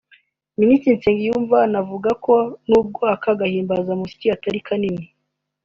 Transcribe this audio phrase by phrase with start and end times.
[0.59, 2.35] Minisitiri Nsengiyumva anavuga ko
[2.69, 5.03] n’ubwo aka gahimbazamusyi atari kanini